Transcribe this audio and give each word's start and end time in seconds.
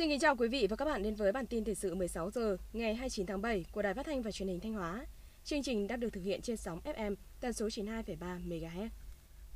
Xin 0.00 0.08
kính 0.08 0.20
chào 0.20 0.36
quý 0.36 0.48
vị 0.48 0.66
và 0.70 0.76
các 0.76 0.84
bạn 0.84 1.02
đến 1.02 1.14
với 1.14 1.32
bản 1.32 1.46
tin 1.46 1.64
thời 1.64 1.74
sự 1.74 1.94
16 1.94 2.30
giờ 2.30 2.56
ngày 2.72 2.94
29 2.94 3.26
tháng 3.26 3.42
7 3.42 3.64
của 3.72 3.82
Đài 3.82 3.94
Phát 3.94 4.06
thanh 4.06 4.22
và 4.22 4.30
Truyền 4.30 4.48
hình 4.48 4.60
Thanh 4.60 4.72
Hóa. 4.72 5.06
Chương 5.44 5.62
trình 5.62 5.86
đang 5.86 6.00
được 6.00 6.12
thực 6.12 6.20
hiện 6.20 6.42
trên 6.42 6.56
sóng 6.56 6.80
FM 6.84 7.14
tần 7.40 7.52
số 7.52 7.66
92,3 7.66 8.16
MHz. 8.48 8.88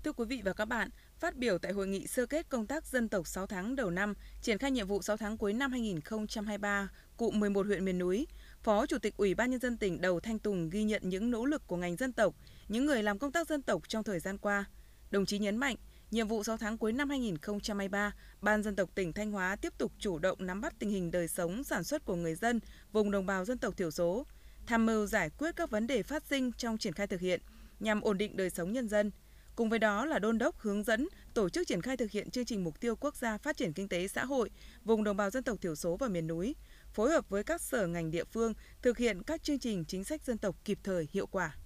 Thưa 0.04 0.12
quý 0.12 0.24
vị 0.24 0.40
và 0.44 0.52
các 0.52 0.64
bạn, 0.64 0.90
phát 1.18 1.36
biểu 1.36 1.58
tại 1.58 1.72
hội 1.72 1.86
nghị 1.86 2.06
sơ 2.06 2.26
kết 2.26 2.48
công 2.48 2.66
tác 2.66 2.86
dân 2.86 3.08
tộc 3.08 3.26
6 3.26 3.46
tháng 3.46 3.76
đầu 3.76 3.90
năm, 3.90 4.14
triển 4.42 4.58
khai 4.58 4.70
nhiệm 4.70 4.86
vụ 4.86 5.02
6 5.02 5.16
tháng 5.16 5.36
cuối 5.36 5.52
năm 5.52 5.70
2023, 5.70 6.88
cụm 7.16 7.40
11 7.40 7.66
huyện 7.66 7.84
miền 7.84 7.98
núi, 7.98 8.26
Phó 8.62 8.86
Chủ 8.86 8.98
tịch 8.98 9.16
Ủy 9.16 9.34
ban 9.34 9.50
Nhân 9.50 9.60
dân 9.60 9.76
tỉnh 9.76 10.00
Đầu 10.00 10.20
Thanh 10.20 10.38
Tùng 10.38 10.70
ghi 10.70 10.84
nhận 10.84 11.02
những 11.04 11.30
nỗ 11.30 11.44
lực 11.44 11.66
của 11.66 11.76
ngành 11.76 11.96
dân 11.96 12.12
tộc, 12.12 12.34
những 12.68 12.86
người 12.86 13.02
làm 13.02 13.18
công 13.18 13.32
tác 13.32 13.48
dân 13.48 13.62
tộc 13.62 13.88
trong 13.88 14.04
thời 14.04 14.20
gian 14.20 14.38
qua. 14.38 14.64
Đồng 15.10 15.26
chí 15.26 15.38
nhấn 15.38 15.56
mạnh, 15.56 15.76
nhiệm 16.14 16.28
vụ 16.28 16.44
6 16.44 16.56
tháng 16.56 16.78
cuối 16.78 16.92
năm 16.92 17.10
2023, 17.10 18.12
Ban 18.40 18.62
dân 18.62 18.76
tộc 18.76 18.90
tỉnh 18.94 19.12
Thanh 19.12 19.32
Hóa 19.32 19.56
tiếp 19.56 19.72
tục 19.78 19.92
chủ 19.98 20.18
động 20.18 20.38
nắm 20.40 20.60
bắt 20.60 20.74
tình 20.78 20.90
hình 20.90 21.10
đời 21.10 21.28
sống 21.28 21.64
sản 21.64 21.84
xuất 21.84 22.04
của 22.04 22.14
người 22.14 22.34
dân 22.34 22.60
vùng 22.92 23.10
đồng 23.10 23.26
bào 23.26 23.44
dân 23.44 23.58
tộc 23.58 23.76
thiểu 23.76 23.90
số, 23.90 24.26
tham 24.66 24.86
mưu 24.86 25.06
giải 25.06 25.30
quyết 25.38 25.56
các 25.56 25.70
vấn 25.70 25.86
đề 25.86 26.02
phát 26.02 26.22
sinh 26.30 26.52
trong 26.52 26.78
triển 26.78 26.92
khai 26.92 27.06
thực 27.06 27.20
hiện 27.20 27.40
nhằm 27.80 28.00
ổn 28.00 28.18
định 28.18 28.36
đời 28.36 28.50
sống 28.50 28.72
nhân 28.72 28.88
dân. 28.88 29.10
Cùng 29.56 29.70
với 29.70 29.78
đó 29.78 30.06
là 30.06 30.18
đôn 30.18 30.38
đốc 30.38 30.58
hướng 30.58 30.82
dẫn 30.82 31.08
tổ 31.34 31.48
chức 31.48 31.66
triển 31.66 31.82
khai 31.82 31.96
thực 31.96 32.10
hiện 32.10 32.30
chương 32.30 32.44
trình 32.44 32.64
mục 32.64 32.80
tiêu 32.80 32.96
quốc 32.96 33.16
gia 33.16 33.38
phát 33.38 33.56
triển 33.56 33.72
kinh 33.72 33.88
tế 33.88 34.08
xã 34.08 34.24
hội 34.24 34.50
vùng 34.84 35.04
đồng 35.04 35.16
bào 35.16 35.30
dân 35.30 35.44
tộc 35.44 35.60
thiểu 35.60 35.74
số 35.74 35.96
và 35.96 36.08
miền 36.08 36.26
núi, 36.26 36.56
phối 36.92 37.10
hợp 37.10 37.28
với 37.28 37.44
các 37.44 37.60
sở 37.60 37.86
ngành 37.86 38.10
địa 38.10 38.24
phương 38.24 38.54
thực 38.82 38.98
hiện 38.98 39.22
các 39.22 39.42
chương 39.42 39.58
trình 39.58 39.84
chính 39.84 40.04
sách 40.04 40.22
dân 40.22 40.38
tộc 40.38 40.56
kịp 40.64 40.78
thời 40.82 41.08
hiệu 41.12 41.26
quả. 41.26 41.56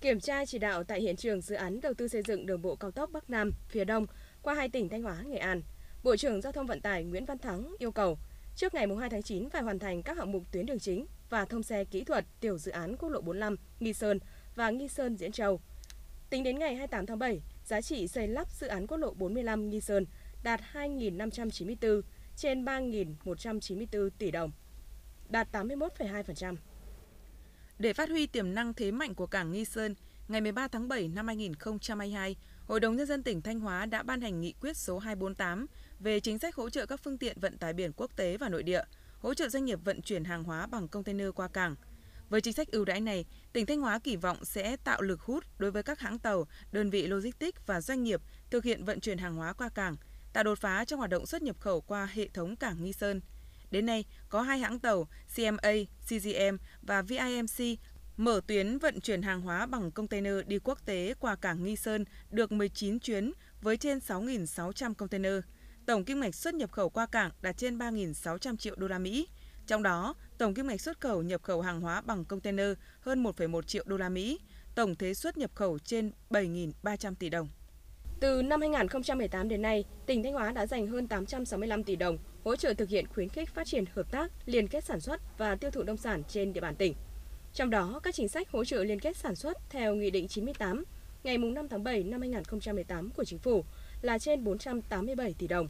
Kiểm 0.00 0.20
tra 0.20 0.46
chỉ 0.46 0.58
đạo 0.58 0.84
tại 0.84 1.00
hiện 1.00 1.16
trường 1.16 1.40
dự 1.40 1.54
án 1.54 1.80
đầu 1.80 1.94
tư 1.94 2.08
xây 2.08 2.22
dựng 2.22 2.46
đường 2.46 2.62
bộ 2.62 2.76
cao 2.76 2.90
tốc 2.90 3.10
Bắc 3.12 3.30
Nam 3.30 3.52
phía 3.68 3.84
Đông 3.84 4.06
qua 4.42 4.54
hai 4.54 4.68
tỉnh 4.68 4.88
Thanh 4.88 5.02
Hóa, 5.02 5.22
Nghệ 5.26 5.38
An, 5.38 5.62
Bộ 6.02 6.16
trưởng 6.16 6.40
Giao 6.42 6.52
thông 6.52 6.66
Vận 6.66 6.80
tải 6.80 7.04
Nguyễn 7.04 7.24
Văn 7.24 7.38
Thắng 7.38 7.74
yêu 7.78 7.92
cầu 7.92 8.18
trước 8.56 8.74
ngày 8.74 8.86
2 9.00 9.10
tháng 9.10 9.22
9 9.22 9.50
phải 9.50 9.62
hoàn 9.62 9.78
thành 9.78 10.02
các 10.02 10.16
hạng 10.16 10.32
mục 10.32 10.42
tuyến 10.52 10.66
đường 10.66 10.78
chính 10.78 11.06
và 11.30 11.44
thông 11.44 11.62
xe 11.62 11.84
kỹ 11.84 12.04
thuật 12.04 12.24
tiểu 12.40 12.58
dự 12.58 12.72
án 12.72 12.96
quốc 12.96 13.08
lộ 13.08 13.20
45 13.20 13.56
Nghi 13.80 13.92
Sơn 13.92 14.18
và 14.54 14.70
Nghi 14.70 14.88
Sơn 14.88 15.16
Diễn 15.16 15.32
Châu. 15.32 15.60
Tính 16.30 16.42
đến 16.42 16.58
ngày 16.58 16.74
28 16.74 17.06
tháng 17.06 17.18
7, 17.18 17.42
giá 17.64 17.80
trị 17.80 18.08
xây 18.08 18.28
lắp 18.28 18.50
dự 18.50 18.66
án 18.66 18.86
quốc 18.86 18.96
lộ 18.96 19.14
45 19.14 19.70
Nghi 19.70 19.80
Sơn 19.80 20.06
đạt 20.42 20.60
2.594 20.72 22.00
trên 22.36 22.64
3.194 22.64 24.10
tỷ 24.18 24.30
đồng, 24.30 24.50
đạt 25.28 25.48
81,2%. 25.52 26.56
Để 27.80 27.92
phát 27.92 28.08
huy 28.08 28.26
tiềm 28.26 28.54
năng 28.54 28.74
thế 28.74 28.90
mạnh 28.90 29.14
của 29.14 29.26
cảng 29.26 29.52
Nghi 29.52 29.64
Sơn, 29.64 29.94
ngày 30.28 30.40
13 30.40 30.68
tháng 30.68 30.88
7 30.88 31.08
năm 31.08 31.26
2022, 31.26 32.36
Hội 32.66 32.80
đồng 32.80 32.96
Nhân 32.96 33.06
dân 33.06 33.22
tỉnh 33.22 33.42
Thanh 33.42 33.60
Hóa 33.60 33.86
đã 33.86 34.02
ban 34.02 34.20
hành 34.20 34.40
nghị 34.40 34.54
quyết 34.60 34.76
số 34.76 34.98
248 34.98 35.66
về 36.00 36.20
chính 36.20 36.38
sách 36.38 36.54
hỗ 36.54 36.70
trợ 36.70 36.86
các 36.86 37.00
phương 37.04 37.18
tiện 37.18 37.40
vận 37.40 37.58
tải 37.58 37.72
biển 37.72 37.92
quốc 37.96 38.10
tế 38.16 38.36
và 38.36 38.48
nội 38.48 38.62
địa, 38.62 38.82
hỗ 39.18 39.34
trợ 39.34 39.48
doanh 39.48 39.64
nghiệp 39.64 39.78
vận 39.84 40.02
chuyển 40.02 40.24
hàng 40.24 40.44
hóa 40.44 40.66
bằng 40.66 40.88
container 40.88 41.28
qua 41.34 41.48
cảng. 41.48 41.76
Với 42.28 42.40
chính 42.40 42.52
sách 42.52 42.68
ưu 42.72 42.84
đãi 42.84 43.00
này, 43.00 43.24
tỉnh 43.52 43.66
Thanh 43.66 43.80
Hóa 43.80 43.98
kỳ 43.98 44.16
vọng 44.16 44.44
sẽ 44.44 44.76
tạo 44.76 45.02
lực 45.02 45.20
hút 45.20 45.44
đối 45.58 45.70
với 45.70 45.82
các 45.82 46.00
hãng 46.00 46.18
tàu, 46.18 46.46
đơn 46.72 46.90
vị 46.90 47.06
logistics 47.06 47.60
và 47.66 47.80
doanh 47.80 48.02
nghiệp 48.02 48.20
thực 48.50 48.64
hiện 48.64 48.84
vận 48.84 49.00
chuyển 49.00 49.18
hàng 49.18 49.36
hóa 49.36 49.52
qua 49.52 49.68
cảng, 49.68 49.96
tạo 50.32 50.44
đột 50.44 50.58
phá 50.58 50.84
trong 50.84 50.98
hoạt 50.98 51.10
động 51.10 51.26
xuất 51.26 51.42
nhập 51.42 51.60
khẩu 51.60 51.80
qua 51.80 52.08
hệ 52.12 52.28
thống 52.28 52.56
cảng 52.56 52.84
Nghi 52.84 52.92
Sơn. 52.92 53.20
Đến 53.70 53.86
nay, 53.86 54.04
có 54.28 54.42
hai 54.42 54.58
hãng 54.58 54.78
tàu 54.78 55.08
CMA, 55.36 55.72
CGM 56.06 56.56
và 56.82 57.02
VIMC 57.02 57.78
mở 58.16 58.40
tuyến 58.46 58.78
vận 58.78 59.00
chuyển 59.00 59.22
hàng 59.22 59.40
hóa 59.40 59.66
bằng 59.66 59.90
container 59.90 60.34
đi 60.46 60.58
quốc 60.64 60.86
tế 60.86 61.14
qua 61.20 61.36
cảng 61.36 61.64
Nghi 61.64 61.76
Sơn 61.76 62.04
được 62.30 62.52
19 62.52 63.00
chuyến 63.00 63.32
với 63.62 63.76
trên 63.76 63.98
6.600 63.98 64.94
container. 64.94 65.34
Tổng 65.86 66.04
kim 66.04 66.20
ngạch 66.20 66.34
xuất 66.34 66.54
nhập 66.54 66.72
khẩu 66.72 66.90
qua 66.90 67.06
cảng 67.06 67.30
đạt 67.42 67.56
trên 67.56 67.78
3.600 67.78 68.56
triệu 68.56 68.76
đô 68.76 68.88
la 68.88 68.98
Mỹ. 68.98 69.28
Trong 69.66 69.82
đó, 69.82 70.14
tổng 70.38 70.54
kim 70.54 70.66
ngạch 70.66 70.80
xuất 70.80 71.00
khẩu 71.00 71.22
nhập 71.22 71.42
khẩu 71.42 71.60
hàng 71.60 71.80
hóa 71.80 72.00
bằng 72.00 72.24
container 72.24 72.68
hơn 73.00 73.22
1,1 73.22 73.62
triệu 73.62 73.84
đô 73.86 73.96
la 73.96 74.08
Mỹ, 74.08 74.40
tổng 74.74 74.94
thuế 74.94 75.14
xuất 75.14 75.38
nhập 75.38 75.50
khẩu 75.54 75.78
trên 75.78 76.12
7.300 76.30 77.14
tỷ 77.14 77.28
đồng. 77.28 77.48
Từ 78.20 78.42
năm 78.42 78.60
2018 78.60 79.48
đến 79.48 79.62
nay, 79.62 79.84
tỉnh 80.06 80.22
Thanh 80.22 80.32
Hóa 80.32 80.52
đã 80.52 80.66
dành 80.66 80.86
hơn 80.86 81.08
865 81.08 81.84
tỷ 81.84 81.96
đồng 81.96 82.18
hỗ 82.44 82.56
trợ 82.56 82.74
thực 82.74 82.88
hiện 82.88 83.06
khuyến 83.06 83.28
khích 83.28 83.48
phát 83.48 83.66
triển 83.66 83.84
hợp 83.94 84.10
tác, 84.12 84.32
liên 84.46 84.68
kết 84.68 84.84
sản 84.84 85.00
xuất 85.00 85.38
và 85.38 85.54
tiêu 85.54 85.70
thụ 85.70 85.82
nông 85.82 85.96
sản 85.96 86.22
trên 86.28 86.52
địa 86.52 86.60
bàn 86.60 86.76
tỉnh. 86.76 86.94
Trong 87.54 87.70
đó, 87.70 88.00
các 88.02 88.14
chính 88.14 88.28
sách 88.28 88.50
hỗ 88.50 88.64
trợ 88.64 88.84
liên 88.84 89.00
kết 89.00 89.16
sản 89.16 89.34
xuất 89.34 89.56
theo 89.70 89.94
Nghị 89.94 90.10
định 90.10 90.28
98 90.28 90.84
ngày 91.24 91.38
5 91.38 91.68
tháng 91.68 91.84
7 91.84 92.02
năm 92.02 92.20
2018 92.20 93.10
của 93.10 93.24
Chính 93.24 93.38
phủ 93.38 93.64
là 94.02 94.18
trên 94.18 94.44
487 94.44 95.34
tỷ 95.38 95.46
đồng. 95.46 95.68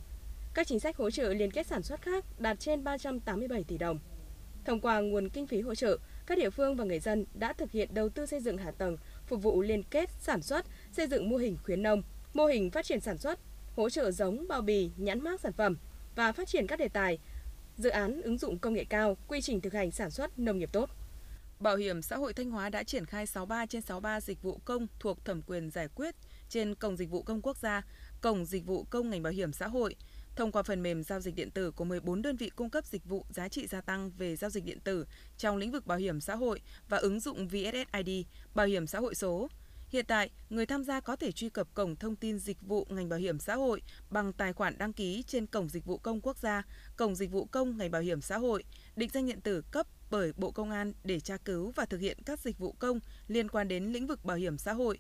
Các 0.54 0.66
chính 0.66 0.80
sách 0.80 0.96
hỗ 0.96 1.10
trợ 1.10 1.34
liên 1.34 1.50
kết 1.50 1.66
sản 1.66 1.82
xuất 1.82 2.02
khác 2.02 2.24
đạt 2.38 2.60
trên 2.60 2.84
387 2.84 3.64
tỷ 3.64 3.78
đồng. 3.78 3.98
Thông 4.64 4.80
qua 4.80 5.00
nguồn 5.00 5.28
kinh 5.28 5.46
phí 5.46 5.60
hỗ 5.60 5.74
trợ, 5.74 5.98
các 6.26 6.38
địa 6.38 6.50
phương 6.50 6.76
và 6.76 6.84
người 6.84 6.98
dân 6.98 7.24
đã 7.34 7.52
thực 7.52 7.70
hiện 7.70 7.94
đầu 7.94 8.08
tư 8.08 8.26
xây 8.26 8.40
dựng 8.40 8.56
hạ 8.56 8.70
tầng, 8.70 8.96
phục 9.26 9.42
vụ 9.42 9.62
liên 9.62 9.82
kết 9.82 10.10
sản 10.20 10.42
xuất, 10.42 10.66
xây 10.92 11.06
dựng 11.06 11.30
mô 11.30 11.36
hình 11.36 11.56
khuyến 11.64 11.82
nông, 11.82 12.02
mô 12.34 12.46
hình 12.46 12.70
phát 12.70 12.84
triển 12.84 13.00
sản 13.00 13.18
xuất, 13.18 13.38
hỗ 13.76 13.90
trợ 13.90 14.10
giống, 14.10 14.48
bao 14.48 14.62
bì, 14.62 14.90
nhãn 14.96 15.20
mác 15.24 15.40
sản 15.40 15.52
phẩm 15.52 15.76
và 16.20 16.32
phát 16.32 16.48
triển 16.48 16.66
các 16.66 16.78
đề 16.78 16.88
tài, 16.88 17.18
dự 17.76 17.90
án 17.90 18.22
ứng 18.22 18.38
dụng 18.38 18.58
công 18.58 18.74
nghệ 18.74 18.84
cao, 18.84 19.16
quy 19.28 19.40
trình 19.40 19.60
thực 19.60 19.72
hành 19.72 19.90
sản 19.90 20.10
xuất 20.10 20.38
nông 20.38 20.58
nghiệp 20.58 20.72
tốt. 20.72 20.90
Bảo 21.60 21.76
hiểm 21.76 22.02
xã 22.02 22.16
hội 22.16 22.32
Thanh 22.32 22.50
Hóa 22.50 22.68
đã 22.68 22.82
triển 22.82 23.06
khai 23.06 23.26
63 23.26 23.66
trên 23.66 23.82
63 23.82 24.20
dịch 24.20 24.42
vụ 24.42 24.60
công 24.64 24.86
thuộc 24.98 25.24
thẩm 25.24 25.42
quyền 25.42 25.70
giải 25.70 25.88
quyết 25.94 26.14
trên 26.48 26.74
Cổng 26.74 26.96
Dịch 26.96 27.10
vụ 27.10 27.22
Công 27.22 27.42
Quốc 27.42 27.56
gia, 27.56 27.82
Cổng 28.20 28.44
Dịch 28.44 28.66
vụ 28.66 28.84
Công 28.90 29.10
ngành 29.10 29.22
Bảo 29.22 29.32
hiểm 29.32 29.52
xã 29.52 29.68
hội, 29.68 29.96
thông 30.36 30.52
qua 30.52 30.62
phần 30.62 30.82
mềm 30.82 31.02
giao 31.02 31.20
dịch 31.20 31.34
điện 31.34 31.50
tử 31.50 31.70
của 31.70 31.84
14 31.84 32.22
đơn 32.22 32.36
vị 32.36 32.50
cung 32.56 32.70
cấp 32.70 32.86
dịch 32.86 33.04
vụ 33.04 33.24
giá 33.30 33.48
trị 33.48 33.66
gia 33.66 33.80
tăng 33.80 34.10
về 34.10 34.36
giao 34.36 34.50
dịch 34.50 34.64
điện 34.64 34.80
tử 34.80 35.06
trong 35.38 35.56
lĩnh 35.56 35.72
vực 35.72 35.86
bảo 35.86 35.98
hiểm 35.98 36.20
xã 36.20 36.34
hội 36.36 36.60
và 36.88 36.96
ứng 36.96 37.20
dụng 37.20 37.48
VSSID, 37.48 38.26
bảo 38.54 38.66
hiểm 38.66 38.86
xã 38.86 39.00
hội 39.00 39.14
số. 39.14 39.48
Hiện 39.90 40.04
tại, 40.08 40.30
người 40.50 40.66
tham 40.66 40.84
gia 40.84 41.00
có 41.00 41.16
thể 41.16 41.32
truy 41.32 41.48
cập 41.48 41.74
cổng 41.74 41.96
thông 41.96 42.16
tin 42.16 42.38
dịch 42.38 42.62
vụ 42.62 42.86
ngành 42.90 43.08
bảo 43.08 43.18
hiểm 43.18 43.38
xã 43.38 43.54
hội 43.54 43.82
bằng 44.10 44.32
tài 44.32 44.52
khoản 44.52 44.78
đăng 44.78 44.92
ký 44.92 45.22
trên 45.26 45.46
cổng 45.46 45.68
dịch 45.68 45.84
vụ 45.84 45.98
công 45.98 46.20
quốc 46.20 46.38
gia, 46.38 46.62
cổng 46.96 47.14
dịch 47.14 47.30
vụ 47.30 47.44
công 47.44 47.76
ngành 47.76 47.90
bảo 47.90 48.02
hiểm 48.02 48.20
xã 48.20 48.38
hội, 48.38 48.64
định 48.96 49.10
danh 49.12 49.26
điện 49.26 49.40
tử 49.40 49.62
cấp 49.70 49.86
bởi 50.10 50.32
Bộ 50.36 50.50
Công 50.50 50.70
an 50.70 50.92
để 51.04 51.20
tra 51.20 51.36
cứu 51.36 51.72
và 51.76 51.84
thực 51.84 52.00
hiện 52.00 52.18
các 52.26 52.40
dịch 52.40 52.58
vụ 52.58 52.72
công 52.72 53.00
liên 53.28 53.48
quan 53.48 53.68
đến 53.68 53.92
lĩnh 53.92 54.06
vực 54.06 54.24
bảo 54.24 54.36
hiểm 54.36 54.58
xã 54.58 54.72
hội. 54.72 54.98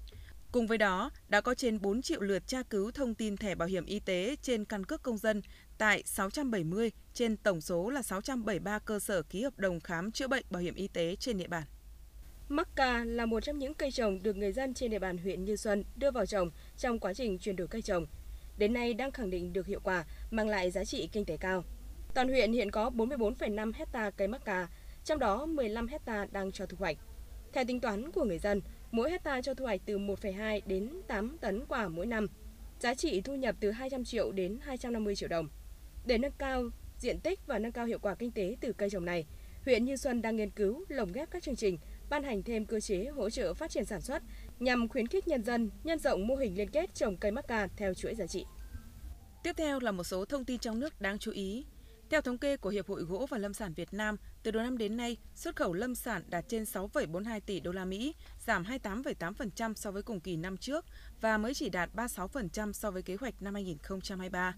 Cùng 0.52 0.66
với 0.66 0.78
đó, 0.78 1.10
đã 1.28 1.40
có 1.40 1.54
trên 1.54 1.80
4 1.80 2.02
triệu 2.02 2.20
lượt 2.20 2.46
tra 2.46 2.62
cứu 2.62 2.90
thông 2.90 3.14
tin 3.14 3.36
thẻ 3.36 3.54
bảo 3.54 3.68
hiểm 3.68 3.84
y 3.84 4.00
tế 4.00 4.36
trên 4.42 4.64
căn 4.64 4.84
cước 4.84 5.02
công 5.02 5.18
dân 5.18 5.42
tại 5.78 6.02
670 6.06 6.92
trên 7.14 7.36
tổng 7.36 7.60
số 7.60 7.90
là 7.90 8.02
673 8.02 8.78
cơ 8.78 8.98
sở 8.98 9.22
ký 9.22 9.42
hợp 9.42 9.58
đồng 9.58 9.80
khám 9.80 10.12
chữa 10.12 10.28
bệnh 10.28 10.44
bảo 10.50 10.62
hiểm 10.62 10.74
y 10.74 10.88
tế 10.88 11.16
trên 11.16 11.38
địa 11.38 11.48
bàn. 11.48 11.64
Mắc 12.52 12.68
ca 12.76 13.04
là 13.04 13.26
một 13.26 13.40
trong 13.40 13.58
những 13.58 13.74
cây 13.74 13.90
trồng 13.90 14.22
được 14.22 14.36
người 14.36 14.52
dân 14.52 14.74
trên 14.74 14.90
địa 14.90 14.98
bàn 14.98 15.18
huyện 15.18 15.44
Như 15.44 15.56
Xuân 15.56 15.84
đưa 15.96 16.10
vào 16.10 16.26
trồng 16.26 16.50
trong 16.76 16.98
quá 16.98 17.14
trình 17.14 17.38
chuyển 17.38 17.56
đổi 17.56 17.68
cây 17.68 17.82
trồng. 17.82 18.06
Đến 18.58 18.72
nay 18.72 18.94
đang 18.94 19.10
khẳng 19.10 19.30
định 19.30 19.52
được 19.52 19.66
hiệu 19.66 19.80
quả, 19.84 20.04
mang 20.30 20.48
lại 20.48 20.70
giá 20.70 20.84
trị 20.84 21.08
kinh 21.12 21.24
tế 21.24 21.36
cao. 21.36 21.64
Toàn 22.14 22.28
huyện 22.28 22.52
hiện 22.52 22.70
có 22.70 22.90
44,5 22.90 23.72
hecta 23.74 24.10
cây 24.10 24.28
mắc 24.28 24.44
ca, 24.44 24.68
trong 25.04 25.18
đó 25.18 25.46
15 25.46 25.88
hecta 25.88 26.26
đang 26.32 26.52
cho 26.52 26.66
thu 26.66 26.76
hoạch. 26.80 26.96
Theo 27.52 27.64
tính 27.64 27.80
toán 27.80 28.12
của 28.12 28.24
người 28.24 28.38
dân, 28.38 28.60
mỗi 28.90 29.10
hecta 29.10 29.42
cho 29.42 29.54
thu 29.54 29.64
hoạch 29.64 29.80
từ 29.86 29.98
1,2 29.98 30.60
đến 30.66 30.90
8 31.08 31.38
tấn 31.40 31.66
quả 31.66 31.88
mỗi 31.88 32.06
năm, 32.06 32.26
giá 32.80 32.94
trị 32.94 33.20
thu 33.20 33.34
nhập 33.34 33.56
từ 33.60 33.70
200 33.70 34.04
triệu 34.04 34.32
đến 34.32 34.58
250 34.62 35.16
triệu 35.16 35.28
đồng. 35.28 35.48
Để 36.06 36.18
nâng 36.18 36.32
cao 36.38 36.62
diện 36.98 37.20
tích 37.20 37.40
và 37.46 37.58
nâng 37.58 37.72
cao 37.72 37.86
hiệu 37.86 37.98
quả 37.98 38.14
kinh 38.14 38.32
tế 38.32 38.56
từ 38.60 38.72
cây 38.72 38.90
trồng 38.90 39.04
này, 39.04 39.26
huyện 39.64 39.84
Như 39.84 39.96
Xuân 39.96 40.22
đang 40.22 40.36
nghiên 40.36 40.50
cứu 40.50 40.84
lồng 40.88 41.12
ghép 41.12 41.30
các 41.30 41.42
chương 41.42 41.56
trình 41.56 41.78
ban 42.10 42.22
hành 42.22 42.42
thêm 42.42 42.66
cơ 42.66 42.80
chế 42.80 43.08
hỗ 43.16 43.30
trợ 43.30 43.54
phát 43.54 43.70
triển 43.70 43.84
sản 43.84 44.00
xuất 44.00 44.22
nhằm 44.60 44.88
khuyến 44.88 45.06
khích 45.06 45.28
nhân 45.28 45.44
dân 45.44 45.70
nhân 45.84 45.98
rộng 45.98 46.26
mô 46.26 46.36
hình 46.36 46.56
liên 46.56 46.70
kết 46.70 46.94
trồng 46.94 47.16
cây 47.16 47.30
mắc 47.30 47.44
ca 47.48 47.68
theo 47.76 47.94
chuỗi 47.94 48.14
giá 48.14 48.26
trị. 48.26 48.44
Tiếp 49.42 49.52
theo 49.56 49.80
là 49.80 49.92
một 49.92 50.04
số 50.04 50.24
thông 50.24 50.44
tin 50.44 50.58
trong 50.58 50.80
nước 50.80 51.00
đáng 51.00 51.18
chú 51.18 51.30
ý. 51.30 51.64
Theo 52.10 52.20
thống 52.20 52.38
kê 52.38 52.56
của 52.56 52.70
Hiệp 52.70 52.88
hội 52.88 53.02
Gỗ 53.02 53.26
và 53.30 53.38
Lâm 53.38 53.54
sản 53.54 53.74
Việt 53.74 53.94
Nam, 53.94 54.16
từ 54.42 54.50
đầu 54.50 54.62
năm 54.62 54.78
đến 54.78 54.96
nay, 54.96 55.16
xuất 55.34 55.56
khẩu 55.56 55.72
lâm 55.72 55.94
sản 55.94 56.22
đạt 56.28 56.44
trên 56.48 56.62
6,42 56.62 57.40
tỷ 57.46 57.60
đô 57.60 57.72
la 57.72 57.84
Mỹ, 57.84 58.14
giảm 58.46 58.64
28,8% 58.64 59.74
so 59.74 59.90
với 59.90 60.02
cùng 60.02 60.20
kỳ 60.20 60.36
năm 60.36 60.56
trước 60.56 60.84
và 61.20 61.38
mới 61.38 61.54
chỉ 61.54 61.68
đạt 61.68 61.90
36% 61.94 62.72
so 62.72 62.90
với 62.90 63.02
kế 63.02 63.16
hoạch 63.20 63.42
năm 63.42 63.54
2023. 63.54 64.54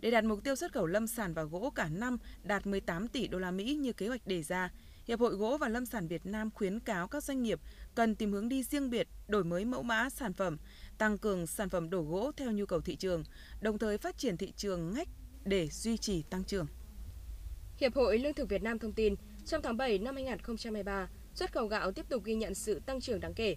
Để 0.00 0.10
đạt 0.10 0.24
mục 0.24 0.44
tiêu 0.44 0.56
xuất 0.56 0.72
khẩu 0.72 0.86
lâm 0.86 1.06
sản 1.06 1.34
và 1.34 1.42
gỗ 1.42 1.72
cả 1.74 1.88
năm 1.88 2.18
đạt 2.42 2.66
18 2.66 3.08
tỷ 3.08 3.28
đô 3.28 3.38
la 3.38 3.50
Mỹ 3.50 3.74
như 3.74 3.92
kế 3.92 4.08
hoạch 4.08 4.26
đề 4.26 4.42
ra, 4.42 4.70
Hiệp 5.06 5.20
hội 5.20 5.34
Gỗ 5.34 5.56
và 5.60 5.68
Lâm 5.68 5.86
sản 5.86 6.08
Việt 6.08 6.26
Nam 6.26 6.50
khuyến 6.50 6.80
cáo 6.80 7.08
các 7.08 7.24
doanh 7.24 7.42
nghiệp 7.42 7.60
cần 7.94 8.14
tìm 8.14 8.32
hướng 8.32 8.48
đi 8.48 8.62
riêng 8.62 8.90
biệt, 8.90 9.08
đổi 9.28 9.44
mới 9.44 9.64
mẫu 9.64 9.82
mã 9.82 10.10
sản 10.10 10.32
phẩm, 10.32 10.56
tăng 10.98 11.18
cường 11.18 11.46
sản 11.46 11.68
phẩm 11.68 11.90
đổ 11.90 12.02
gỗ 12.02 12.32
theo 12.36 12.52
nhu 12.52 12.66
cầu 12.66 12.80
thị 12.80 12.96
trường, 12.96 13.24
đồng 13.60 13.78
thời 13.78 13.98
phát 13.98 14.18
triển 14.18 14.36
thị 14.36 14.52
trường 14.56 14.94
ngách 14.94 15.08
để 15.44 15.68
duy 15.68 15.96
trì 15.96 16.22
tăng 16.22 16.44
trưởng. 16.44 16.66
Hiệp 17.76 17.94
hội 17.94 18.18
Lương 18.18 18.34
thực 18.34 18.48
Việt 18.48 18.62
Nam 18.62 18.78
thông 18.78 18.92
tin, 18.92 19.14
trong 19.46 19.62
tháng 19.62 19.76
7 19.76 19.98
năm 19.98 20.14
2023, 20.14 21.08
xuất 21.34 21.52
khẩu 21.52 21.66
gạo 21.66 21.92
tiếp 21.92 22.08
tục 22.08 22.24
ghi 22.24 22.34
nhận 22.34 22.54
sự 22.54 22.80
tăng 22.86 23.00
trưởng 23.00 23.20
đáng 23.20 23.34
kể. 23.34 23.56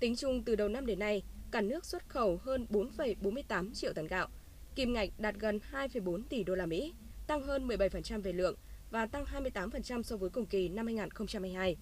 Tính 0.00 0.16
chung 0.16 0.44
từ 0.44 0.56
đầu 0.56 0.68
năm 0.68 0.86
đến 0.86 0.98
nay, 0.98 1.22
cả 1.50 1.60
nước 1.60 1.84
xuất 1.84 2.08
khẩu 2.08 2.40
hơn 2.42 2.66
4,48 2.70 3.74
triệu 3.74 3.92
tấn 3.92 4.06
gạo, 4.06 4.28
kim 4.74 4.92
ngạch 4.92 5.10
đạt 5.18 5.34
gần 5.38 5.60
2,4 5.72 6.22
tỷ 6.28 6.44
đô 6.44 6.54
la 6.54 6.66
Mỹ, 6.66 6.94
tăng 7.26 7.42
hơn 7.42 7.68
17% 7.68 8.20
về 8.22 8.32
lượng 8.32 8.56
và 8.90 9.06
tăng 9.06 9.24
28% 9.24 10.02
so 10.02 10.16
với 10.16 10.30
cùng 10.30 10.46
kỳ 10.46 10.68
năm 10.68 10.86
2022. 10.86 11.76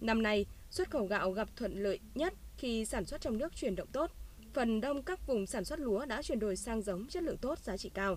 Năm 0.00 0.22
nay, 0.22 0.46
xuất 0.70 0.90
khẩu 0.90 1.06
gạo 1.06 1.30
gặp 1.30 1.48
thuận 1.56 1.82
lợi 1.82 2.00
nhất 2.14 2.34
khi 2.56 2.84
sản 2.84 3.04
xuất 3.04 3.20
trong 3.20 3.38
nước 3.38 3.56
chuyển 3.56 3.76
động 3.76 3.88
tốt. 3.92 4.10
Phần 4.54 4.80
đông 4.80 5.02
các 5.02 5.26
vùng 5.26 5.46
sản 5.46 5.64
xuất 5.64 5.80
lúa 5.80 6.06
đã 6.06 6.22
chuyển 6.22 6.38
đổi 6.38 6.56
sang 6.56 6.82
giống 6.82 7.06
chất 7.06 7.22
lượng 7.22 7.38
tốt, 7.38 7.58
giá 7.58 7.76
trị 7.76 7.90
cao. 7.94 8.16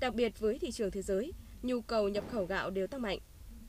Đặc 0.00 0.14
biệt 0.14 0.38
với 0.38 0.58
thị 0.58 0.70
trường 0.70 0.90
thế 0.90 1.02
giới, 1.02 1.32
nhu 1.62 1.80
cầu 1.80 2.08
nhập 2.08 2.24
khẩu 2.30 2.44
gạo 2.44 2.70
đều 2.70 2.86
tăng 2.86 3.02
mạnh. 3.02 3.18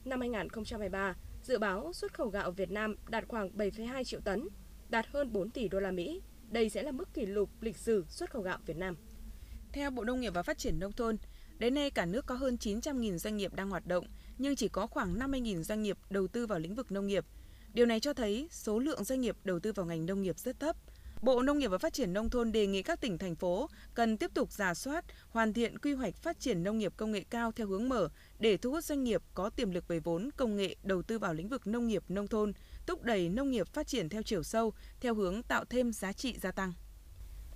Năm 0.04 0.20
2023, 0.20 1.14
dự 1.42 1.58
báo 1.58 1.92
xuất 1.92 2.14
khẩu 2.14 2.28
gạo 2.28 2.50
Việt 2.50 2.70
Nam 2.70 2.96
đạt 3.08 3.24
khoảng 3.28 3.50
7,2 3.56 4.04
triệu 4.04 4.20
tấn, 4.20 4.48
đạt 4.88 5.06
hơn 5.06 5.32
4 5.32 5.50
tỷ 5.50 5.68
đô 5.68 5.80
la 5.80 5.90
Mỹ. 5.90 6.22
Đây 6.50 6.68
sẽ 6.68 6.82
là 6.82 6.92
mức 6.92 7.14
kỷ 7.14 7.26
lục 7.26 7.50
lịch 7.60 7.76
sử 7.76 8.04
xuất 8.08 8.30
khẩu 8.30 8.42
gạo 8.42 8.58
Việt 8.66 8.76
Nam. 8.76 8.96
Theo 9.72 9.90
Bộ 9.90 10.04
Nông 10.04 10.20
nghiệp 10.20 10.34
và 10.34 10.42
Phát 10.42 10.58
triển 10.58 10.78
Nông 10.78 10.92
thôn, 10.92 11.16
đến 11.60 11.74
nay 11.74 11.90
cả 11.90 12.06
nước 12.06 12.26
có 12.26 12.34
hơn 12.34 12.56
900.000 12.60 13.18
doanh 13.18 13.36
nghiệp 13.36 13.54
đang 13.54 13.70
hoạt 13.70 13.86
động, 13.86 14.06
nhưng 14.38 14.56
chỉ 14.56 14.68
có 14.68 14.86
khoảng 14.86 15.18
50.000 15.18 15.62
doanh 15.62 15.82
nghiệp 15.82 15.98
đầu 16.10 16.28
tư 16.28 16.46
vào 16.46 16.58
lĩnh 16.58 16.74
vực 16.74 16.92
nông 16.92 17.06
nghiệp. 17.06 17.24
Điều 17.74 17.86
này 17.86 18.00
cho 18.00 18.12
thấy 18.12 18.48
số 18.50 18.78
lượng 18.78 19.04
doanh 19.04 19.20
nghiệp 19.20 19.36
đầu 19.44 19.60
tư 19.60 19.72
vào 19.72 19.86
ngành 19.86 20.06
nông 20.06 20.22
nghiệp 20.22 20.38
rất 20.38 20.60
thấp. 20.60 20.76
Bộ 21.22 21.42
Nông 21.42 21.58
nghiệp 21.58 21.68
và 21.68 21.78
Phát 21.78 21.92
triển 21.92 22.12
Nông 22.12 22.30
thôn 22.30 22.52
đề 22.52 22.66
nghị 22.66 22.82
các 22.82 23.00
tỉnh, 23.00 23.18
thành 23.18 23.34
phố 23.34 23.68
cần 23.94 24.16
tiếp 24.16 24.30
tục 24.34 24.52
giả 24.52 24.74
soát, 24.74 25.04
hoàn 25.30 25.52
thiện 25.52 25.78
quy 25.78 25.92
hoạch 25.92 26.16
phát 26.16 26.40
triển 26.40 26.62
nông 26.62 26.78
nghiệp 26.78 26.92
công 26.96 27.12
nghệ 27.12 27.24
cao 27.30 27.52
theo 27.52 27.66
hướng 27.66 27.88
mở 27.88 28.08
để 28.38 28.56
thu 28.56 28.70
hút 28.70 28.84
doanh 28.84 29.04
nghiệp 29.04 29.22
có 29.34 29.50
tiềm 29.50 29.70
lực 29.70 29.88
về 29.88 30.00
vốn, 30.00 30.30
công 30.36 30.56
nghệ 30.56 30.76
đầu 30.82 31.02
tư 31.02 31.18
vào 31.18 31.34
lĩnh 31.34 31.48
vực 31.48 31.66
nông 31.66 31.88
nghiệp 31.88 32.02
nông 32.08 32.28
thôn, 32.28 32.52
thúc 32.86 33.02
đẩy 33.02 33.28
nông 33.28 33.50
nghiệp 33.50 33.66
phát 33.72 33.86
triển 33.86 34.08
theo 34.08 34.22
chiều 34.22 34.42
sâu, 34.42 34.72
theo 35.00 35.14
hướng 35.14 35.42
tạo 35.42 35.64
thêm 35.64 35.92
giá 35.92 36.12
trị 36.12 36.34
gia 36.40 36.52
tăng. 36.52 36.72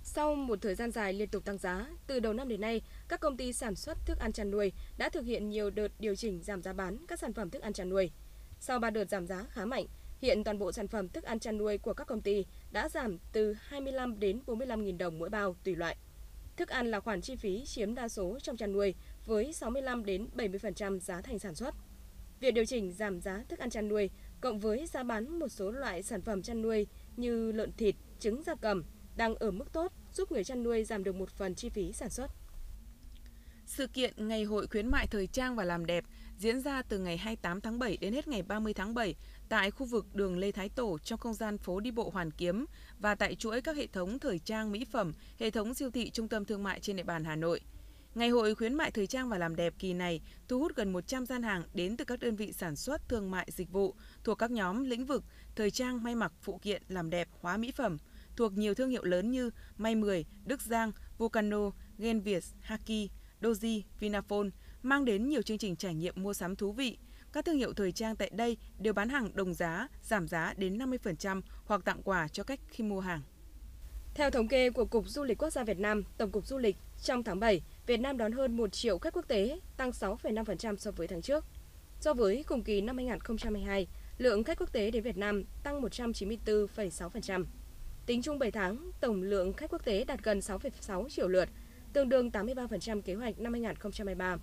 Sau 0.07 0.35
một 0.35 0.61
thời 0.61 0.75
gian 0.75 0.91
dài 0.91 1.13
liên 1.13 1.29
tục 1.29 1.45
tăng 1.45 1.57
giá, 1.57 1.87
từ 2.07 2.19
đầu 2.19 2.33
năm 2.33 2.47
đến 2.47 2.61
nay, 2.61 2.81
các 3.07 3.19
công 3.19 3.37
ty 3.37 3.53
sản 3.53 3.75
xuất 3.75 3.97
thức 4.05 4.19
ăn 4.19 4.33
chăn 4.33 4.51
nuôi 4.51 4.71
đã 4.97 5.09
thực 5.09 5.25
hiện 5.25 5.49
nhiều 5.49 5.69
đợt 5.69 5.87
điều 5.99 6.15
chỉnh 6.15 6.41
giảm 6.43 6.61
giá 6.61 6.73
bán 6.73 6.97
các 7.07 7.19
sản 7.19 7.33
phẩm 7.33 7.49
thức 7.49 7.61
ăn 7.61 7.73
chăn 7.73 7.89
nuôi. 7.89 8.11
Sau 8.59 8.79
3 8.79 8.89
đợt 8.89 9.09
giảm 9.09 9.27
giá 9.27 9.45
khá 9.49 9.65
mạnh, 9.65 9.85
hiện 10.21 10.43
toàn 10.43 10.59
bộ 10.59 10.71
sản 10.71 10.87
phẩm 10.87 11.09
thức 11.09 11.23
ăn 11.23 11.39
chăn 11.39 11.57
nuôi 11.57 11.77
của 11.77 11.93
các 11.93 12.07
công 12.07 12.21
ty 12.21 12.45
đã 12.71 12.89
giảm 12.89 13.17
từ 13.31 13.53
25 13.53 14.19
đến 14.19 14.39
45.000 14.45 14.97
đồng 14.97 15.19
mỗi 15.19 15.29
bao 15.29 15.55
tùy 15.63 15.75
loại. 15.75 15.97
Thức 16.57 16.69
ăn 16.69 16.87
là 16.87 16.99
khoản 16.99 17.21
chi 17.21 17.35
phí 17.35 17.65
chiếm 17.65 17.95
đa 17.95 18.07
số 18.07 18.39
trong 18.39 18.57
chăn 18.57 18.73
nuôi 18.73 18.95
với 19.25 19.53
65 19.53 20.05
đến 20.05 20.27
70% 20.35 20.99
giá 20.99 21.21
thành 21.21 21.39
sản 21.39 21.55
xuất. 21.55 21.75
Việc 22.39 22.51
điều 22.51 22.65
chỉnh 22.65 22.91
giảm 22.91 23.21
giá 23.21 23.43
thức 23.49 23.59
ăn 23.59 23.69
chăn 23.69 23.87
nuôi 23.87 24.09
cộng 24.41 24.59
với 24.59 24.85
giá 24.85 25.03
bán 25.03 25.39
một 25.39 25.47
số 25.47 25.71
loại 25.71 26.03
sản 26.03 26.21
phẩm 26.21 26.41
chăn 26.41 26.61
nuôi 26.61 26.87
như 27.17 27.51
lợn 27.51 27.71
thịt, 27.77 27.95
trứng 28.19 28.43
gia 28.43 28.55
cầm 28.55 28.83
đang 29.15 29.35
ở 29.35 29.51
mức 29.51 29.73
tốt 29.73 29.93
giúp 30.13 30.31
người 30.31 30.43
chăn 30.43 30.63
nuôi 30.63 30.83
giảm 30.83 31.03
được 31.03 31.15
một 31.15 31.29
phần 31.29 31.55
chi 31.55 31.69
phí 31.69 31.93
sản 31.93 32.09
xuất. 32.09 32.31
Sự 33.65 33.87
kiện 33.87 34.27
Ngày 34.27 34.43
hội 34.43 34.67
khuyến 34.67 34.87
mại 34.87 35.07
thời 35.07 35.27
trang 35.27 35.55
và 35.55 35.63
làm 35.63 35.85
đẹp 35.85 36.03
diễn 36.37 36.61
ra 36.61 36.81
từ 36.81 36.99
ngày 36.99 37.17
28 37.17 37.61
tháng 37.61 37.79
7 37.79 37.97
đến 37.97 38.13
hết 38.13 38.27
ngày 38.27 38.41
30 38.41 38.73
tháng 38.73 38.93
7 38.93 39.15
tại 39.49 39.71
khu 39.71 39.85
vực 39.85 40.05
đường 40.15 40.37
Lê 40.37 40.51
Thái 40.51 40.69
Tổ 40.69 40.97
trong 40.97 41.19
không 41.19 41.33
gian 41.33 41.57
phố 41.57 41.79
đi 41.79 41.91
bộ 41.91 42.09
Hoàn 42.09 42.31
Kiếm 42.31 42.65
và 42.99 43.15
tại 43.15 43.35
chuỗi 43.35 43.61
các 43.61 43.77
hệ 43.77 43.87
thống 43.87 44.19
thời 44.19 44.39
trang 44.39 44.71
mỹ 44.71 44.85
phẩm, 44.91 45.13
hệ 45.39 45.51
thống 45.51 45.73
siêu 45.73 45.91
thị 45.91 46.09
trung 46.09 46.27
tâm 46.27 46.45
thương 46.45 46.63
mại 46.63 46.79
trên 46.79 46.95
địa 46.95 47.03
bàn 47.03 47.23
Hà 47.23 47.35
Nội. 47.35 47.61
Ngày 48.15 48.29
hội 48.29 48.55
khuyến 48.55 48.73
mại 48.73 48.91
thời 48.91 49.07
trang 49.07 49.29
và 49.29 49.37
làm 49.37 49.55
đẹp 49.55 49.73
kỳ 49.79 49.93
này 49.93 50.21
thu 50.47 50.59
hút 50.59 50.75
gần 50.75 50.93
100 50.93 51.25
gian 51.25 51.43
hàng 51.43 51.63
đến 51.73 51.97
từ 51.97 52.05
các 52.05 52.19
đơn 52.19 52.35
vị 52.35 52.53
sản 52.53 52.75
xuất, 52.75 53.09
thương 53.09 53.31
mại, 53.31 53.47
dịch 53.51 53.71
vụ 53.71 53.95
thuộc 54.23 54.37
các 54.37 54.51
nhóm 54.51 54.83
lĩnh 54.83 55.05
vực 55.05 55.23
thời 55.55 55.71
trang, 55.71 56.03
may 56.03 56.15
mặc, 56.15 56.31
phụ 56.41 56.59
kiện, 56.61 56.83
làm 56.87 57.09
đẹp, 57.09 57.27
hóa 57.41 57.57
mỹ 57.57 57.71
phẩm– 57.71 57.97
thuộc 58.37 58.57
nhiều 58.57 58.73
thương 58.73 58.89
hiệu 58.89 59.03
lớn 59.03 59.31
như 59.31 59.49
May 59.77 59.95
10, 59.95 60.25
Đức 60.45 60.61
Giang, 60.61 60.91
Volcano, 61.17 61.71
Genviet, 61.97 62.43
Haki, 62.61 63.09
Doji, 63.41 63.81
Vinaphone 63.99 64.49
mang 64.83 65.05
đến 65.05 65.29
nhiều 65.29 65.41
chương 65.41 65.57
trình 65.57 65.75
trải 65.75 65.93
nghiệm 65.93 66.23
mua 66.23 66.33
sắm 66.33 66.55
thú 66.55 66.71
vị. 66.71 66.97
Các 67.33 67.45
thương 67.45 67.57
hiệu 67.57 67.73
thời 67.73 67.91
trang 67.91 68.15
tại 68.15 68.29
đây 68.33 68.57
đều 68.79 68.93
bán 68.93 69.09
hàng 69.09 69.35
đồng 69.35 69.53
giá, 69.53 69.87
giảm 70.01 70.27
giá 70.27 70.53
đến 70.57 70.77
50% 70.77 71.41
hoặc 71.65 71.81
tặng 71.85 72.01
quà 72.03 72.27
cho 72.27 72.43
khách 72.43 72.59
khi 72.67 72.83
mua 72.83 72.99
hàng. 72.99 73.21
Theo 74.15 74.29
thống 74.29 74.47
kê 74.47 74.69
của 74.69 74.85
Cục 74.85 75.09
Du 75.09 75.23
lịch 75.23 75.37
Quốc 75.37 75.49
gia 75.49 75.63
Việt 75.63 75.79
Nam, 75.79 76.03
Tổng 76.17 76.31
cục 76.31 76.47
Du 76.47 76.57
lịch, 76.57 76.75
trong 77.03 77.23
tháng 77.23 77.39
7, 77.39 77.61
Việt 77.87 77.97
Nam 77.97 78.17
đón 78.17 78.31
hơn 78.31 78.57
1 78.57 78.73
triệu 78.73 78.99
khách 78.99 79.13
quốc 79.13 79.27
tế, 79.27 79.59
tăng 79.77 79.89
6,5% 79.89 80.75
so 80.75 80.91
với 80.91 81.07
tháng 81.07 81.21
trước. 81.21 81.45
So 81.99 82.13
với 82.13 82.43
cùng 82.47 82.63
kỳ 82.63 82.81
năm 82.81 82.97
2022, 82.97 83.87
lượng 84.17 84.43
khách 84.43 84.59
quốc 84.59 84.73
tế 84.73 84.91
đến 84.91 85.03
Việt 85.03 85.17
Nam 85.17 85.43
tăng 85.63 85.81
194,6%. 85.81 87.45
Tính 88.05 88.21
chung 88.21 88.39
7 88.39 88.51
tháng, 88.51 88.91
tổng 89.01 89.21
lượng 89.21 89.53
khách 89.53 89.69
quốc 89.69 89.85
tế 89.85 90.03
đạt 90.03 90.23
gần 90.23 90.39
6,6 90.39 91.09
triệu 91.09 91.27
lượt, 91.27 91.49
tương 91.93 92.09
đương 92.09 92.29
83% 92.29 93.01
kế 93.01 93.13
hoạch 93.13 93.39
năm 93.39 93.53
2023. 93.53 94.37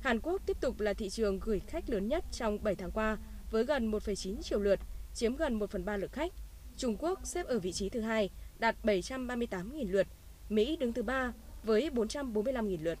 Hàn 0.00 0.20
Quốc 0.20 0.42
tiếp 0.46 0.56
tục 0.60 0.80
là 0.80 0.92
thị 0.92 1.10
trường 1.10 1.40
gửi 1.40 1.60
khách 1.60 1.90
lớn 1.90 2.08
nhất 2.08 2.24
trong 2.32 2.62
7 2.62 2.74
tháng 2.74 2.90
qua 2.90 3.18
với 3.50 3.64
gần 3.64 3.90
1,9 3.90 4.42
triệu 4.42 4.60
lượt, 4.60 4.80
chiếm 5.14 5.36
gần 5.36 5.54
1 5.54 5.70
phần 5.70 5.84
3 5.84 5.96
lượng 5.96 6.10
khách. 6.10 6.32
Trung 6.76 6.96
Quốc 6.98 7.20
xếp 7.26 7.46
ở 7.46 7.58
vị 7.58 7.72
trí 7.72 7.88
thứ 7.88 8.00
hai, 8.00 8.30
đạt 8.58 8.76
738.000 8.82 9.90
lượt. 9.90 10.06
Mỹ 10.48 10.76
đứng 10.76 10.92
thứ 10.92 11.02
ba 11.02 11.32
với 11.62 11.90
445.000 11.90 12.82
lượt. 12.82 12.98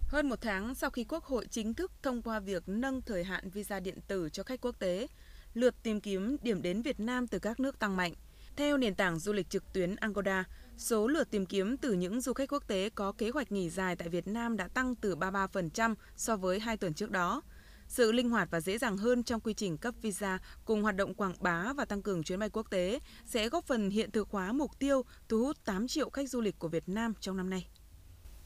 Hơn 0.00 0.28
một 0.28 0.40
tháng 0.40 0.74
sau 0.74 0.90
khi 0.90 1.04
Quốc 1.04 1.24
hội 1.24 1.46
chính 1.50 1.74
thức 1.74 1.92
thông 2.02 2.22
qua 2.22 2.40
việc 2.40 2.62
nâng 2.66 3.02
thời 3.02 3.24
hạn 3.24 3.50
visa 3.50 3.80
điện 3.80 3.98
tử 4.08 4.28
cho 4.32 4.42
khách 4.42 4.60
quốc 4.60 4.78
tế, 4.78 5.06
lượt 5.54 5.74
tìm 5.82 6.00
kiếm 6.00 6.36
điểm 6.42 6.62
đến 6.62 6.82
Việt 6.82 7.00
Nam 7.00 7.26
từ 7.26 7.38
các 7.38 7.60
nước 7.60 7.78
tăng 7.78 7.96
mạnh. 7.96 8.12
Theo 8.58 8.76
nền 8.76 8.94
tảng 8.94 9.18
du 9.18 9.32
lịch 9.32 9.50
trực 9.50 9.72
tuyến 9.72 9.96
Angoda, 9.96 10.44
số 10.76 11.06
lượt 11.06 11.30
tìm 11.30 11.46
kiếm 11.46 11.76
từ 11.76 11.92
những 11.92 12.20
du 12.20 12.32
khách 12.32 12.52
quốc 12.52 12.68
tế 12.68 12.90
có 12.94 13.12
kế 13.12 13.30
hoạch 13.30 13.52
nghỉ 13.52 13.70
dài 13.70 13.96
tại 13.96 14.08
Việt 14.08 14.26
Nam 14.26 14.56
đã 14.56 14.68
tăng 14.68 14.94
từ 14.94 15.16
33% 15.16 15.94
so 16.16 16.36
với 16.36 16.60
2 16.60 16.76
tuần 16.76 16.94
trước 16.94 17.10
đó. 17.10 17.42
Sự 17.88 18.12
linh 18.12 18.30
hoạt 18.30 18.48
và 18.50 18.60
dễ 18.60 18.78
dàng 18.78 18.96
hơn 18.96 19.22
trong 19.22 19.40
quy 19.40 19.54
trình 19.54 19.78
cấp 19.78 19.94
visa 20.02 20.38
cùng 20.64 20.82
hoạt 20.82 20.96
động 20.96 21.14
quảng 21.14 21.34
bá 21.40 21.72
và 21.76 21.84
tăng 21.84 22.02
cường 22.02 22.22
chuyến 22.22 22.38
bay 22.38 22.50
quốc 22.50 22.70
tế 22.70 23.00
sẽ 23.24 23.48
góp 23.48 23.64
phần 23.64 23.90
hiện 23.90 24.10
thực 24.10 24.28
hóa 24.30 24.52
mục 24.52 24.78
tiêu 24.78 25.04
thu 25.28 25.44
hút 25.44 25.64
8 25.64 25.88
triệu 25.88 26.10
khách 26.10 26.30
du 26.30 26.40
lịch 26.40 26.58
của 26.58 26.68
Việt 26.68 26.88
Nam 26.88 27.14
trong 27.20 27.36
năm 27.36 27.50
nay. 27.50 27.68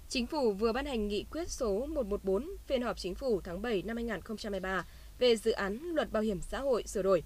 Chính 0.08 0.26
phủ 0.26 0.52
vừa 0.52 0.72
ban 0.72 0.86
hành 0.86 1.08
nghị 1.08 1.24
quyết 1.30 1.50
số 1.50 1.86
114 1.86 2.46
phiên 2.66 2.82
họp 2.82 2.98
chính 2.98 3.14
phủ 3.14 3.40
tháng 3.40 3.62
7 3.62 3.82
năm 3.82 3.96
2023 3.96 4.86
về 5.18 5.36
dự 5.36 5.50
án 5.50 5.78
luật 5.78 6.12
bảo 6.12 6.22
hiểm 6.22 6.40
xã 6.40 6.60
hội 6.60 6.84
sửa 6.86 7.02
đổi. 7.02 7.22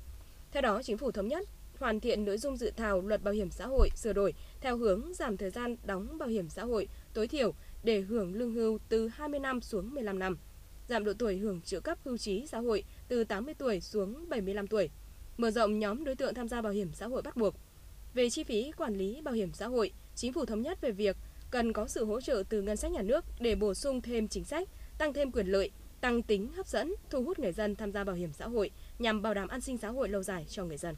Theo 0.52 0.62
đó, 0.62 0.82
chính 0.82 0.98
phủ 0.98 1.12
thống 1.12 1.28
nhất 1.28 1.48
hoàn 1.78 2.00
thiện 2.00 2.24
nội 2.24 2.38
dung 2.38 2.56
dự 2.56 2.72
thảo 2.76 3.00
luật 3.00 3.22
bảo 3.22 3.34
hiểm 3.34 3.50
xã 3.50 3.66
hội 3.66 3.90
sửa 3.94 4.12
đổi 4.12 4.34
theo 4.60 4.76
hướng 4.76 5.14
giảm 5.14 5.36
thời 5.36 5.50
gian 5.50 5.76
đóng 5.84 6.18
bảo 6.18 6.28
hiểm 6.28 6.48
xã 6.48 6.64
hội 6.64 6.88
tối 7.14 7.28
thiểu 7.28 7.54
để 7.84 8.00
hưởng 8.00 8.34
lương 8.34 8.52
hưu 8.52 8.78
từ 8.88 9.08
20 9.08 9.40
năm 9.40 9.60
xuống 9.60 9.94
15 9.94 10.18
năm, 10.18 10.38
giảm 10.88 11.04
độ 11.04 11.12
tuổi 11.18 11.36
hưởng 11.36 11.60
trợ 11.60 11.80
cấp 11.80 11.98
hưu 12.04 12.18
trí 12.18 12.46
xã 12.46 12.58
hội 12.58 12.84
từ 13.08 13.24
80 13.24 13.54
tuổi 13.54 13.80
xuống 13.80 14.28
75 14.28 14.66
tuổi, 14.66 14.90
mở 15.36 15.50
rộng 15.50 15.78
nhóm 15.78 16.04
đối 16.04 16.14
tượng 16.14 16.34
tham 16.34 16.48
gia 16.48 16.62
bảo 16.62 16.72
hiểm 16.72 16.92
xã 16.92 17.06
hội 17.06 17.22
bắt 17.22 17.36
buộc. 17.36 17.54
Về 18.14 18.30
chi 18.30 18.44
phí 18.44 18.72
quản 18.76 18.94
lý 18.94 19.20
bảo 19.20 19.34
hiểm 19.34 19.52
xã 19.52 19.66
hội, 19.66 19.92
chính 20.14 20.32
phủ 20.32 20.44
thống 20.44 20.62
nhất 20.62 20.80
về 20.80 20.90
việc 20.90 21.16
cần 21.50 21.72
có 21.72 21.88
sự 21.88 22.04
hỗ 22.04 22.20
trợ 22.20 22.42
từ 22.48 22.62
ngân 22.62 22.76
sách 22.76 22.92
nhà 22.92 23.02
nước 23.02 23.24
để 23.40 23.54
bổ 23.54 23.74
sung 23.74 24.00
thêm 24.00 24.28
chính 24.28 24.44
sách, 24.44 24.68
tăng 24.98 25.12
thêm 25.12 25.32
quyền 25.32 25.46
lợi, 25.46 25.70
tăng 26.00 26.22
tính 26.22 26.48
hấp 26.56 26.66
dẫn, 26.66 26.94
thu 27.10 27.24
hút 27.24 27.38
người 27.38 27.52
dân 27.52 27.76
tham 27.76 27.92
gia 27.92 28.04
bảo 28.04 28.16
hiểm 28.16 28.32
xã 28.32 28.48
hội 28.48 28.70
nhằm 28.98 29.22
bảo 29.22 29.34
đảm 29.34 29.48
an 29.48 29.60
sinh 29.60 29.78
xã 29.78 29.88
hội 29.88 30.08
lâu 30.08 30.22
dài 30.22 30.44
cho 30.48 30.64
người 30.64 30.76
dân. 30.76 30.94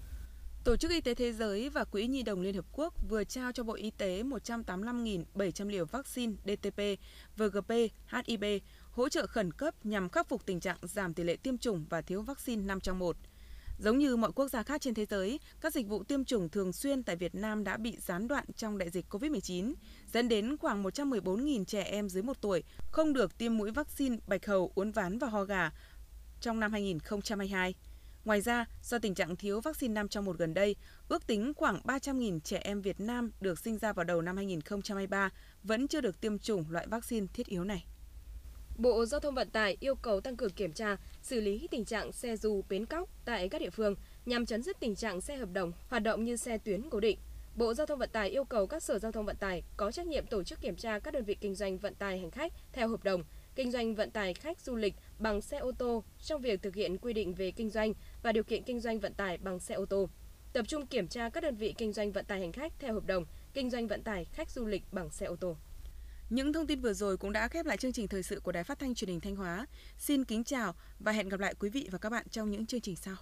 Tổ 0.68 0.76
chức 0.76 0.90
Y 0.90 1.00
tế 1.00 1.14
Thế 1.14 1.32
giới 1.32 1.68
và 1.68 1.84
Quỹ 1.84 2.06
Nhi 2.06 2.22
đồng 2.22 2.40
Liên 2.40 2.54
Hợp 2.54 2.64
Quốc 2.72 2.94
vừa 3.08 3.25
trao 3.25 3.52
cho 3.52 3.62
Bộ 3.62 3.75
Y 3.75 3.90
tế 3.90 4.22
185.700 4.22 5.68
liều 5.68 5.84
vaccine 5.87 6.32
DTP, 6.44 6.80
VGP, 7.37 7.70
HIB 8.26 8.44
hỗ 8.90 9.08
trợ 9.08 9.26
khẩn 9.26 9.52
cấp 9.52 9.87
nhằm 9.87 10.08
khắc 10.08 10.28
phục 10.28 10.46
tình 10.46 10.60
trạng 10.60 10.76
giảm 10.82 11.14
tỷ 11.14 11.22
lệ 11.22 11.37
tiêm 11.37 11.58
chủng 11.58 11.84
và 11.90 12.00
thiếu 12.00 12.22
vaccine 12.22 12.62
5 12.62 12.80
trong 12.80 12.98
1. 12.98 13.16
Giống 13.78 13.98
như 13.98 14.16
mọi 14.16 14.32
quốc 14.32 14.48
gia 14.48 14.62
khác 14.62 14.80
trên 14.80 14.94
thế 14.94 15.06
giới, 15.06 15.40
các 15.60 15.75
dịch 15.75 15.87
vụ 15.88 16.04
tiêm 16.04 16.25
chủng 16.25 16.48
thường 16.48 16.72
xuyên 16.72 17.02
tại 17.02 17.16
Việt 17.16 17.34
Nam 17.34 17.64
đã 17.64 17.76
bị 17.76 17.96
gián 18.00 18.28
đoạn 18.28 18.44
trong 18.56 18.78
đại 18.78 18.90
dịch 18.90 19.06
COVID-19, 19.10 19.75
dẫn 20.12 20.28
đến 20.28 20.56
khoảng 20.56 20.84
114.000 20.84 21.64
trẻ 21.64 21.82
em 21.82 22.08
dưới 22.08 22.22
1 22.22 22.40
tuổi 22.40 22.62
không 22.90 23.12
được 23.12 23.38
tiêm 23.38 23.56
mũi 23.56 23.70
vaccine 23.70 24.16
bạch 24.26 24.46
hầu, 24.46 24.72
uốn 24.75 24.90
ván 24.90 25.18
và 25.18 25.28
ho 25.28 25.44
gà 25.44 25.70
trong 26.40 26.60
năm 26.60 26.72
2022. 26.72 27.75
Ngoài 28.28 28.40
ra, 28.40 28.64
do 28.82 28.99
tình 28.99 29.14
trạng 29.14 29.37
thiếu 29.37 29.61
vaccine 29.61 29.94
năm 29.94 30.08
trong 30.08 30.25
một 30.25 30.38
gần 30.38 30.54
đây, 30.54 30.76
ước 31.08 31.26
tính 31.26 31.52
khoảng 31.56 31.80
300.000 31.85 32.40
trẻ 32.40 32.61
em 32.64 32.82
Việt 32.82 33.00
Nam 33.00 33.30
được 33.40 33.58
sinh 33.58 33.78
ra 33.78 33.92
vào 33.92 34.04
đầu 34.04 34.23
năm 34.23 34.37
2023 34.37 35.30
vẫn 35.62 35.88
chưa 35.88 36.00
được 36.00 36.20
tiêm 36.20 36.38
chủng 36.38 36.64
loại 36.70 36.87
vaccine 36.87 37.26
thiết 37.35 37.47
yếu 37.47 37.64
này. 37.64 37.85
Bộ 38.78 39.06
Giao 39.06 39.20
thông 39.20 39.35
Vận 39.35 39.50
tải 39.50 39.76
yêu 39.80 39.94
cầu 39.94 40.20
tăng 40.20 40.37
cường 40.37 40.50
kiểm 40.50 40.73
tra, 40.73 40.97
xử 41.23 41.40
lý 41.40 41.68
tình 41.70 41.85
trạng 41.85 42.12
xe 42.12 42.37
dù 42.37 42.62
bến 42.68 42.87
cóc 42.87 43.08
tại 43.25 43.49
các 43.49 43.61
địa 43.61 43.70
phương 43.70 43.94
nhằm 44.26 44.47
chấn 44.47 44.62
dứt 44.62 44.80
tình 44.80 44.94
trạng 44.94 45.20
xe 45.20 45.37
hợp 45.37 45.49
đồng 45.52 45.73
hoạt 45.88 46.02
động 46.02 46.25
như 46.25 46.37
xe 46.37 46.58
tuyến 46.58 46.90
cố 46.90 47.00
định. 47.00 47.18
Bộ 47.56 47.75
Giao 47.75 47.87
thông 47.87 47.99
Vận 47.99 48.11
tải 48.12 48.28
yêu 48.28 48.44
cầu 48.44 48.66
các 48.66 48.82
sở 48.82 48.99
giao 48.99 49.12
thông 49.12 49.26
vận 49.26 49.37
tải 49.37 49.62
có 49.76 49.90
trách 49.90 50.06
nhiệm 50.06 50.26
tổ 50.26 50.42
chức 50.42 50.61
kiểm 50.61 50.76
tra 50.76 50.99
các 50.99 51.14
đơn 51.14 51.25
vị 51.25 51.37
kinh 51.40 51.54
doanh 51.54 51.78
vận 51.78 51.94
tải 51.94 52.18
hành 52.18 52.30
khách 52.30 52.52
theo 52.73 52.88
hợp 52.88 53.04
đồng, 53.04 53.23
kinh 53.58 53.70
doanh 53.70 53.94
vận 53.94 54.10
tải 54.10 54.34
khách 54.34 54.60
du 54.60 54.76
lịch 54.76 54.94
bằng 55.18 55.40
xe 55.40 55.58
ô 55.58 55.72
tô 55.78 56.04
trong 56.22 56.42
việc 56.42 56.62
thực 56.62 56.74
hiện 56.74 56.98
quy 56.98 57.12
định 57.12 57.34
về 57.34 57.50
kinh 57.50 57.70
doanh 57.70 57.92
và 58.22 58.32
điều 58.32 58.44
kiện 58.44 58.62
kinh 58.62 58.80
doanh 58.80 59.00
vận 59.00 59.14
tải 59.14 59.38
bằng 59.38 59.60
xe 59.60 59.74
ô 59.74 59.86
tô. 59.86 60.08
Tập 60.52 60.64
trung 60.68 60.86
kiểm 60.86 61.08
tra 61.08 61.28
các 61.28 61.42
đơn 61.42 61.56
vị 61.56 61.74
kinh 61.78 61.92
doanh 61.92 62.12
vận 62.12 62.24
tải 62.24 62.40
hành 62.40 62.52
khách 62.52 62.72
theo 62.78 62.94
hợp 62.94 63.06
đồng, 63.06 63.24
kinh 63.54 63.70
doanh 63.70 63.88
vận 63.88 64.02
tải 64.02 64.24
khách 64.24 64.50
du 64.50 64.66
lịch 64.66 64.82
bằng 64.92 65.10
xe 65.10 65.26
ô 65.26 65.36
tô. 65.36 65.56
Những 66.30 66.52
thông 66.52 66.66
tin 66.66 66.80
vừa 66.80 66.92
rồi 66.92 67.16
cũng 67.16 67.32
đã 67.32 67.48
khép 67.48 67.66
lại 67.66 67.76
chương 67.76 67.92
trình 67.92 68.08
thời 68.08 68.22
sự 68.22 68.40
của 68.40 68.52
Đài 68.52 68.64
Phát 68.64 68.78
thanh 68.78 68.94
Truyền 68.94 69.10
hình 69.10 69.20
Thanh 69.20 69.36
Hóa. 69.36 69.66
Xin 69.96 70.24
kính 70.24 70.44
chào 70.44 70.74
và 70.98 71.12
hẹn 71.12 71.28
gặp 71.28 71.40
lại 71.40 71.54
quý 71.60 71.70
vị 71.70 71.88
và 71.92 71.98
các 71.98 72.10
bạn 72.10 72.28
trong 72.28 72.50
những 72.50 72.66
chương 72.66 72.80
trình 72.80 72.96
sau. 72.96 73.16